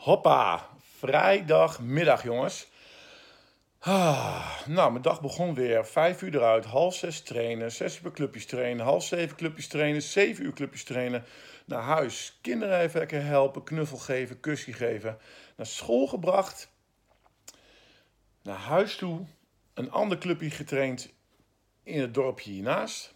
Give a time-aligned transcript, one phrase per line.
[0.00, 2.68] Hoppa, vrijdagmiddag jongens.
[3.78, 5.86] Ah, nou, mijn dag begon weer.
[5.86, 10.44] Vijf uur eruit, half zes trainen, zes uur clubjes trainen, half zeven clubjes trainen, zeven
[10.44, 11.24] uur clubjes trainen.
[11.64, 15.18] Naar huis, kinderen even lekker helpen, knuffel geven, kusje geven.
[15.56, 16.70] Naar school gebracht.
[18.42, 19.26] Naar huis toe,
[19.74, 21.12] een ander clubje getraind
[21.82, 23.14] in het dorpje hiernaast.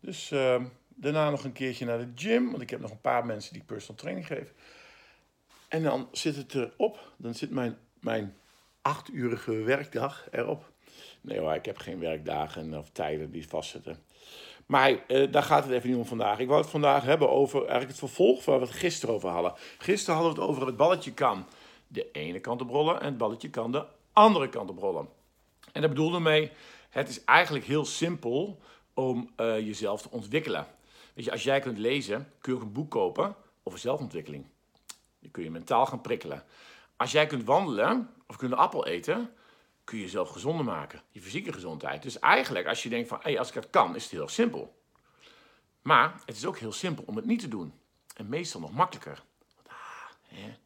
[0.00, 3.26] Dus uh, daarna nog een keertje naar de gym, want ik heb nog een paar
[3.26, 4.54] mensen die personal training geven.
[5.68, 7.12] En dan zit het erop.
[7.16, 8.36] Dan zit mijn, mijn
[8.82, 10.70] achturige werkdag erop.
[11.20, 13.98] Nee hoor, ik heb geen werkdagen of tijden die vastzitten.
[14.66, 16.38] Maar eh, daar gaat het even niet om vandaag.
[16.38, 19.28] Ik wou het vandaag hebben over eigenlijk het vervolg van wat we het gisteren over
[19.28, 19.52] hadden.
[19.78, 21.46] Gisteren hadden we het over het balletje kan
[21.88, 25.08] de ene kant op rollen en het balletje kan de andere kant op rollen.
[25.72, 26.50] En daar bedoelde mee,
[26.90, 28.60] het is eigenlijk heel simpel
[28.94, 30.66] om uh, jezelf te ontwikkelen.
[31.14, 34.46] Weet je, als jij kunt lezen, kun je ook een boek kopen over zelfontwikkeling.
[35.36, 36.44] Kun je mentaal gaan prikkelen.
[36.96, 39.30] Als jij kunt wandelen of kunt een appel eten,
[39.84, 41.02] kun je jezelf gezonder maken.
[41.10, 42.02] Je fysieke gezondheid.
[42.02, 44.82] Dus eigenlijk, als je denkt van, als ik het kan, is het heel simpel.
[45.82, 47.72] Maar het is ook heel simpel om het niet te doen.
[48.14, 49.22] En meestal nog makkelijker.
[49.56, 50.58] Want, ah, hè, het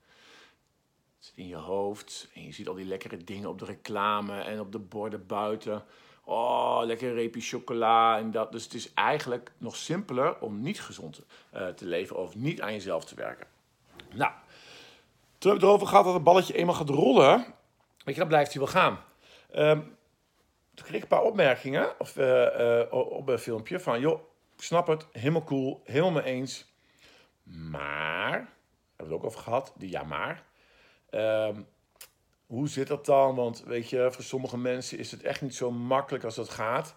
[1.19, 4.61] zit in je hoofd en je ziet al die lekkere dingen op de reclame en
[4.61, 5.85] op de borden buiten.
[6.25, 8.53] Oh, lekker reepje chocola en dat.
[8.53, 11.21] Dus het is eigenlijk nog simpeler om niet gezond
[11.55, 13.47] uh, te leven of niet aan jezelf te werken.
[14.15, 14.33] Nou,
[15.41, 17.37] toen hebben we het erover gehad dat het balletje eenmaal gaat rollen.
[18.05, 19.05] Weet je, dan blijft hij wel gaan.
[19.55, 19.97] Um,
[20.75, 24.01] toen kreeg ik een paar opmerkingen of, uh, uh, op een filmpje van...
[24.01, 24.21] joh,
[24.57, 26.73] ik snap het, helemaal cool, helemaal mee eens.
[27.43, 28.49] Maar, hebben
[28.97, 30.45] we het ook over gehad, de ja maar.
[31.11, 31.67] Um,
[32.47, 33.35] hoe zit dat dan?
[33.35, 36.97] Want weet je, voor sommige mensen is het echt niet zo makkelijk als dat gaat.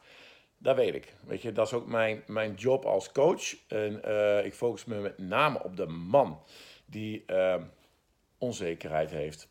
[0.57, 1.13] Dat weet ik.
[1.25, 3.55] Weet je, dat is ook mijn, mijn job als coach.
[3.67, 6.43] En uh, ik focus me met name op de man
[6.85, 7.55] die uh,
[8.43, 9.47] onzekerheid heeft.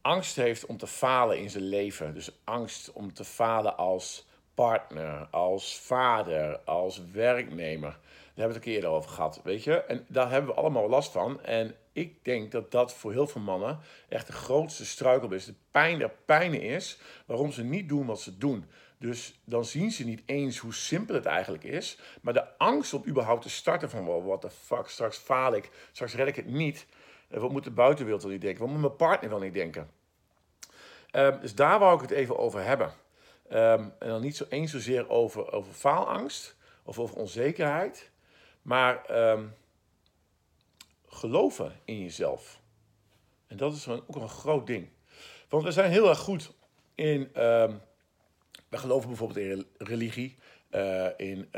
[0.00, 2.14] Angst heeft om te falen in zijn leven.
[2.14, 7.90] Dus angst om te falen als partner, als vader, als werknemer.
[7.90, 9.82] Daar hebben we het een keer over gehad, weet je.
[9.84, 11.42] En daar hebben we allemaal last van.
[11.42, 15.44] En ik denk dat dat voor heel veel mannen echt de grootste struikel is.
[15.44, 18.64] De pijn der pijnen is waarom ze niet doen wat ze doen.
[18.98, 21.98] Dus dan zien ze niet eens hoe simpel het eigenlijk is.
[22.20, 25.70] Maar de angst om überhaupt te starten van, wow, what the fuck, straks faal ik,
[25.92, 26.86] straks red ik het niet.
[27.40, 28.60] Wat moet de buitenwereld wel niet denken?
[28.60, 29.90] Wat moet mijn partner wel niet denken?
[31.12, 32.92] Um, dus daar wou ik het even over hebben.
[33.52, 38.10] Um, en dan niet zo eens zozeer over, over faalangst of over onzekerheid.
[38.62, 39.54] Maar um,
[41.06, 42.60] geloven in jezelf.
[43.46, 44.88] En dat is ook een groot ding.
[45.48, 46.52] Want we zijn heel erg goed
[46.94, 47.30] in.
[48.68, 50.38] We geloven bijvoorbeeld in religie,
[50.70, 51.48] uh, in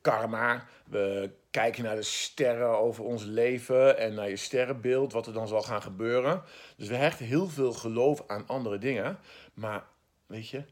[0.00, 0.66] karma.
[0.84, 5.48] We kijken naar de sterren over ons leven en naar je sterrenbeeld, wat er dan
[5.48, 6.42] zal gaan gebeuren.
[6.76, 9.18] Dus we hechten heel veel geloof aan andere dingen.
[9.54, 9.84] Maar
[10.26, 10.62] weet je,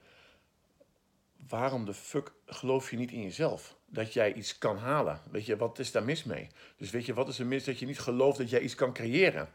[1.48, 3.76] waarom de fuck geloof je niet in jezelf?
[3.86, 5.20] Dat jij iets kan halen.
[5.30, 6.48] Weet je, wat is daar mis mee?
[6.76, 8.92] Dus weet je, wat is er mis dat je niet gelooft dat jij iets kan
[8.92, 9.48] creëren?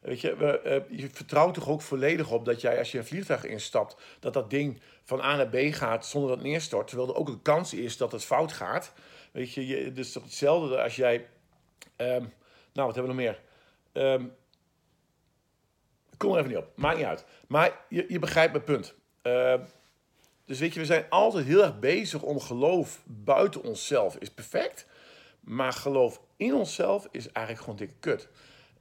[0.00, 0.60] Weet je,
[0.90, 4.32] uh, je vertrouwt toch ook volledig op dat jij als je een vliegtuig instapt, dat
[4.32, 6.88] dat ding van A naar B gaat zonder dat het neerstort.
[6.88, 8.92] Terwijl er ook een kans is dat het fout gaat.
[9.32, 11.26] Weet je, het is toch hetzelfde als jij.
[11.96, 12.32] Um,
[12.72, 13.40] nou, wat hebben we nog meer?
[13.92, 14.34] Um,
[16.16, 16.72] kom er even niet op.
[16.74, 17.24] Maakt niet uit.
[17.46, 18.94] Maar je, je begrijpt mijn punt.
[19.22, 19.54] Uh,
[20.44, 24.86] dus weet je, we zijn altijd heel erg bezig om geloof buiten onszelf is perfect.
[25.40, 28.28] Maar geloof in onszelf is eigenlijk gewoon dikke kut.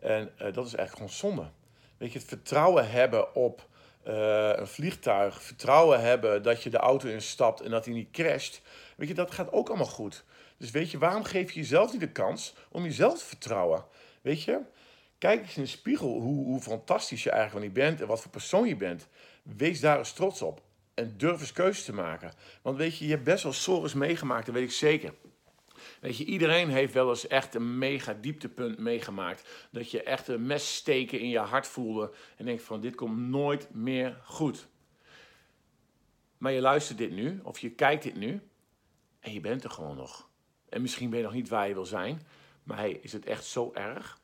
[0.07, 1.50] En uh, dat is eigenlijk gewoon zonde.
[1.97, 3.68] Weet je, het vertrouwen hebben op
[4.07, 8.62] uh, een vliegtuig, vertrouwen hebben dat je de auto instapt en dat hij niet crasht.
[8.95, 10.23] Weet je, dat gaat ook allemaal goed.
[10.57, 13.85] Dus weet je, waarom geef je jezelf niet de kans om jezelf te vertrouwen?
[14.22, 14.59] Weet je,
[15.18, 18.31] kijk eens in de spiegel hoe, hoe fantastisch je eigenlijk niet bent en wat voor
[18.31, 19.07] persoon je bent.
[19.44, 20.62] Wees daar eens trots op.
[20.94, 22.31] En durf eens keuzes te maken.
[22.62, 25.13] Want weet je, je hebt best wel sores meegemaakt, dat weet ik zeker.
[26.01, 29.67] Weet je, iedereen heeft wel eens echt een mega dieptepunt meegemaakt.
[29.71, 32.13] Dat je echt een mes steken in je hart voelde.
[32.38, 34.67] En denkt van, dit komt nooit meer goed.
[36.38, 38.41] Maar je luistert dit nu, of je kijkt dit nu.
[39.19, 40.29] En je bent er gewoon nog.
[40.69, 42.21] En misschien ben je nog niet waar je wil zijn.
[42.63, 44.19] Maar hey, is het echt zo erg?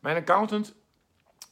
[0.00, 0.74] Mijn accountant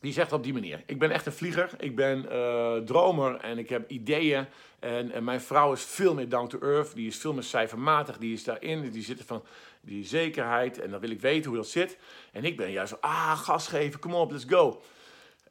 [0.01, 3.59] die zegt op die manier: Ik ben echt een vlieger, ik ben uh, dromer en
[3.59, 4.47] ik heb ideeën.
[4.79, 8.33] En, mijn vrouw is veel meer down to earth, die is veel meer cijfermatig, die
[8.33, 9.45] is daarin, die zit van
[9.81, 11.99] die zekerheid en dan wil ik weten hoe dat zit.
[12.33, 14.83] En ik ben juist ah, gas geven, kom op, let's go.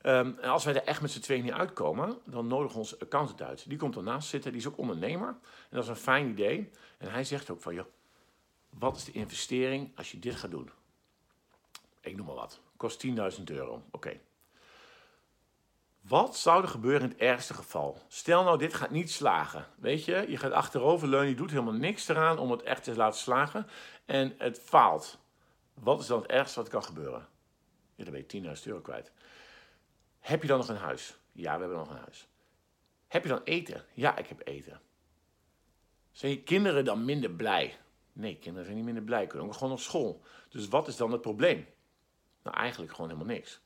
[0.04, 3.00] Um, en als wij er echt met z'n tweeën niet uitkomen, dan nodigen we onze
[3.00, 3.70] accountant uit.
[3.70, 5.28] Die komt ernaast zitten, die is ook ondernemer.
[5.28, 5.38] En
[5.70, 6.70] dat is een fijn idee.
[6.98, 7.86] En hij zegt ook van, joh,
[8.70, 10.70] wat is de investering als je dit gaat doen?
[12.02, 12.60] ik noem maar wat.
[12.78, 13.84] Kost 10.000 euro.
[13.92, 14.20] Oké.
[16.08, 18.02] Wat zou er gebeuren in het ergste geval?
[18.08, 19.66] Stel nou, dit gaat niet slagen.
[19.76, 23.20] Weet je, je gaat achteroverleunen, je doet helemaal niks eraan om het echt te laten
[23.20, 23.68] slagen.
[24.06, 25.18] En het faalt.
[25.74, 27.28] Wat is dan het ergste wat kan gebeuren?
[27.96, 29.12] Ja, dan ben je 10.000 euro kwijt.
[30.20, 31.18] Heb je dan nog een huis?
[31.32, 32.28] Ja, we hebben nog een huis.
[33.08, 33.86] Heb je dan eten?
[33.94, 34.82] Ja, ik heb eten.
[36.12, 37.78] Zijn je kinderen dan minder blij?
[38.14, 39.28] Nee, kinderen zijn niet minder blij.
[39.28, 40.22] Kunnen ook gewoon op school.
[40.50, 41.68] Dus wat is dan het probleem?
[42.44, 43.60] Nou, eigenlijk gewoon helemaal niks.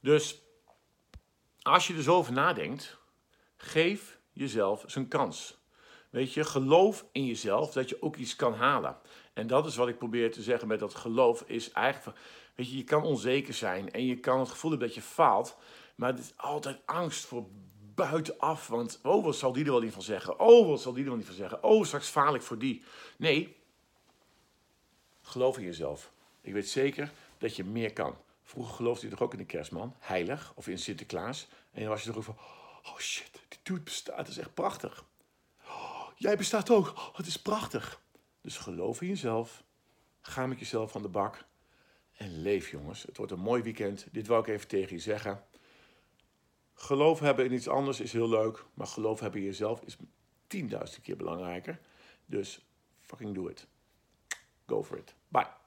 [0.00, 0.42] Dus
[1.64, 2.98] als je er zo over nadenkt,
[3.56, 5.58] geef jezelf zijn kans.
[6.10, 8.96] Weet je, geloof in jezelf dat je ook iets kan halen.
[9.32, 12.18] En dat is wat ik probeer te zeggen met dat geloof is eigenlijk,
[12.54, 15.56] weet je, je kan onzeker zijn en je kan het gevoel hebben dat je faalt,
[15.94, 17.46] maar het is altijd angst voor
[17.94, 20.40] buitenaf, want oh, wat zal die er wel niet van zeggen?
[20.40, 21.62] Oh, wat zal die er wel niet van zeggen?
[21.62, 22.82] Oh, straks faal ik voor die.
[23.16, 23.56] Nee,
[25.22, 26.12] geloof in jezelf.
[26.40, 28.16] Ik weet zeker dat je meer kan.
[28.44, 31.48] Vroeger geloofde je toch ook in de kerstman, heilig, of in Sinterklaas.
[31.72, 32.38] En dan was je toch ook van,
[32.82, 35.04] oh shit, die dude bestaat, dat is echt prachtig.
[36.16, 38.00] Jij bestaat ook, oh, het is prachtig.
[38.40, 39.64] Dus geloof in jezelf,
[40.20, 41.44] ga met jezelf aan de bak
[42.16, 43.02] en leef jongens.
[43.02, 45.44] Het wordt een mooi weekend, dit wou ik even tegen je zeggen.
[46.74, 49.96] Geloof hebben in iets anders is heel leuk, maar geloof hebben in jezelf is
[50.46, 51.80] tienduizend keer belangrijker.
[52.26, 52.64] Dus
[53.00, 53.66] fucking do it.
[54.66, 55.14] Go for it.
[55.28, 55.63] Bye.